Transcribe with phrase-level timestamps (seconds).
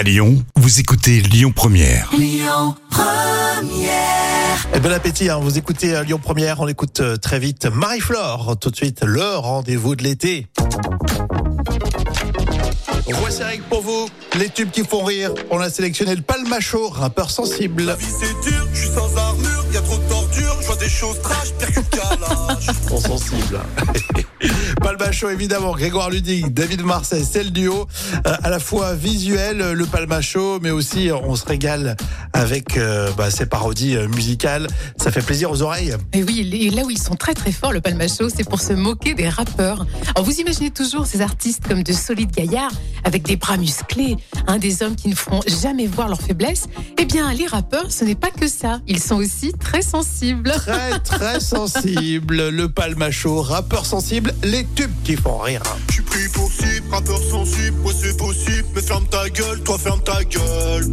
[0.00, 2.10] À Lyon, vous écoutez Lyon Première.
[4.74, 5.38] Et bon appétit, hein.
[5.42, 8.56] vous écoutez euh, Lyon Première, on écoute euh, très vite Marie-Flore.
[8.58, 10.46] Tout de suite, le rendez-vous de l'été.
[13.12, 14.08] Voici avec pour vous
[14.38, 15.34] les tubes qui font rire.
[15.50, 17.82] On a sélectionné le palmacho, rappeur sensible.
[17.82, 20.76] La vie c'est dur, je suis sans armure, y a trop de torture, je vois
[20.76, 22.66] des choses trash, pire que calage.
[22.88, 23.18] Sont
[25.28, 27.86] évidemment, Grégoire Ludig, David Marseille, c'est le duo.
[28.26, 31.96] Euh, à la fois visuel, le palmacho, mais aussi euh, on se régale
[32.32, 34.66] avec euh, bah, ces parodies euh, musicales.
[34.96, 35.94] Ça fait plaisir aux oreilles.
[36.12, 38.72] Et oui, et là où ils sont très très forts, le Palmacho, c'est pour se
[38.72, 39.86] moquer des rappeurs.
[40.14, 42.72] Alors vous imaginez toujours ces artistes comme de solides gaillards,
[43.04, 44.16] avec des bras musclés,
[44.46, 46.66] hein, des hommes qui ne feront jamais voir leurs faiblesses.
[46.98, 48.80] Eh bien, les rappeurs, ce n'est pas que ça.
[48.86, 50.50] Ils sont aussi très sensibles.
[50.50, 55.62] Très très sensible, le palmacho, rappeur sensible, les tubes qui font rire.
[55.88, 59.78] Je suis pris pour cible, rappeur sensible, ouais c'est possible, mais ferme ta gueule, toi
[59.78, 60.90] ferme ta gueule.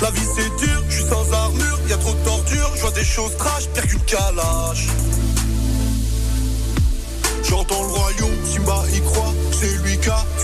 [0.00, 2.90] La vie c'est dur, je suis sans armure, y a trop de torture, je vois
[2.90, 4.88] des choses trash, pire qu'une calage.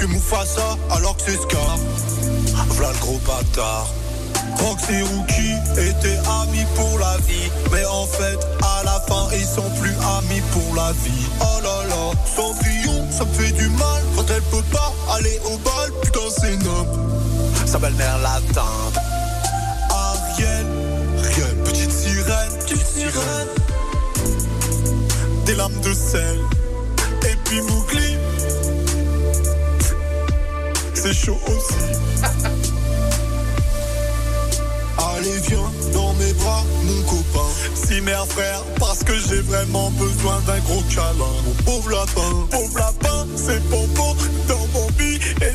[0.09, 1.77] Mufasa, alors que c'est Scar.
[2.71, 3.87] V'là le gros bâtard.
[4.59, 9.47] Rox et Rookie étaient amis pour la vie, mais en fait, à la fin, ils
[9.47, 11.27] sont plus amis pour la vie.
[11.41, 15.57] Oh là là, Cendrillon, ça me fait du mal quand elle peut pas aller au
[15.59, 16.99] bal, putain c'est noble.
[17.67, 18.99] Sa belle-mère l'atteinte.
[19.91, 20.67] Ariel,
[21.23, 23.49] rien, petite sirène, petite sirène.
[25.47, 26.39] Des lames de sel,
[31.09, 31.75] C'est chaud aussi.
[34.99, 40.39] Allez viens dans mes bras mon copain Si mère frère parce que j'ai vraiment besoin
[40.47, 41.15] d'un gros câlin
[41.47, 44.15] Mon pauvre lapin, pauvre lapin c'est pompon
[44.49, 45.55] dans mon bit et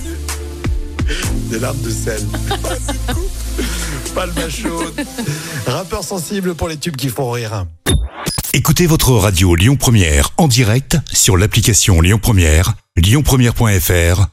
[1.51, 2.23] Des larmes de sel.
[3.13, 4.85] coupe Palmacho,
[5.67, 7.67] rappeur sensible pour les tubes qui font rire.
[8.53, 14.32] Écoutez votre radio Lyon Première en direct sur l'application Lyon Première, lyonpremière.fr